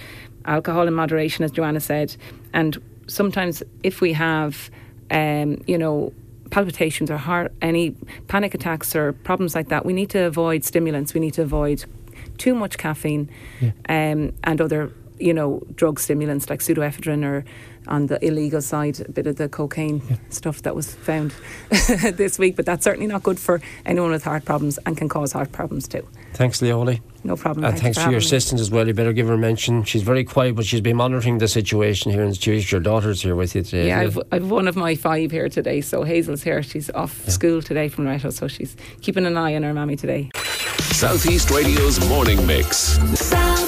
Alcohol 0.45 0.87
in 0.87 0.93
moderation, 0.93 1.43
as 1.45 1.51
Joana 1.51 1.81
said, 1.81 2.15
and 2.53 2.81
sometimes 3.07 3.61
if 3.83 4.01
we 4.01 4.13
have, 4.13 4.69
um, 5.09 5.61
you 5.67 5.77
know. 5.77 6.13
Palpitations 6.51 7.09
or 7.09 7.15
heart, 7.15 7.53
any 7.61 7.95
panic 8.27 8.53
attacks 8.53 8.93
or 8.93 9.13
problems 9.13 9.55
like 9.55 9.69
that, 9.69 9.85
we 9.85 9.93
need 9.93 10.09
to 10.09 10.25
avoid 10.25 10.65
stimulants. 10.65 11.13
We 11.13 11.21
need 11.21 11.33
to 11.35 11.43
avoid 11.43 11.85
too 12.37 12.53
much 12.53 12.77
caffeine 12.77 13.29
um, 13.87 14.33
and 14.43 14.59
other, 14.59 14.91
you 15.21 15.33
know, 15.33 15.61
drug 15.75 15.99
stimulants 15.99 16.49
like 16.49 16.59
pseudoephedrine 16.59 17.23
or 17.23 17.45
on 17.87 18.07
the 18.07 18.23
illegal 18.25 18.61
side, 18.61 18.99
a 19.01 19.11
bit 19.11 19.27
of 19.27 19.37
the 19.37 19.49
cocaine 19.49 20.01
stuff 20.29 20.61
that 20.61 20.75
was 20.75 20.93
found 20.93 21.33
this 21.69 22.37
week. 22.37 22.55
But 22.55 22.65
that's 22.65 22.83
certainly 22.83 23.07
not 23.07 23.23
good 23.23 23.39
for 23.39 23.61
anyone 23.85 24.11
with 24.11 24.23
heart 24.23 24.45
problems 24.45 24.77
and 24.85 24.95
can 24.95 25.09
cause 25.09 25.31
heart 25.31 25.51
problems 25.51 25.87
too. 25.87 26.07
Thanks, 26.33 26.61
Leonie. 26.61 27.01
No 27.23 27.35
problem. 27.35 27.65
Uh, 27.65 27.69
and 27.69 27.79
thanks 27.79 27.97
for 27.97 28.01
your 28.01 28.05
having 28.05 28.19
me. 28.19 28.25
assistance 28.25 28.61
as 28.61 28.71
well. 28.71 28.87
You 28.87 28.93
better 28.93 29.13
give 29.13 29.27
her 29.27 29.33
a 29.33 29.37
mention. 29.37 29.83
She's 29.83 30.01
very 30.01 30.23
quiet, 30.23 30.55
but 30.55 30.65
she's 30.65 30.81
been 30.81 30.97
monitoring 30.97 31.37
the 31.37 31.47
situation 31.47 32.11
here 32.11 32.23
in 32.23 32.29
the 32.29 32.35
studio. 32.35 32.61
Your 32.67 32.81
daughter's 32.81 33.21
here 33.21 33.35
with 33.35 33.55
you 33.55 33.61
today. 33.61 33.87
Yeah, 33.87 33.99
I've, 34.01 34.19
I've 34.31 34.49
one 34.49 34.67
of 34.67 34.75
my 34.75 34.95
five 34.95 35.31
here 35.31 35.49
today. 35.49 35.81
So 35.81 36.03
Hazel's 36.03 36.41
here. 36.43 36.63
She's 36.63 36.89
off 36.91 37.27
school 37.29 37.61
today 37.61 37.89
from 37.89 38.05
Loreto, 38.05 38.31
so 38.31 38.47
she's 38.47 38.75
keeping 39.01 39.25
an 39.25 39.37
eye 39.37 39.55
on 39.55 39.63
her 39.63 39.73
mammy 39.73 39.95
today. 39.95 40.31
Southeast 40.79 41.51
Radio's 41.51 42.07
morning 42.09 42.45
mix. 42.47 42.77
Southeast 43.19 43.60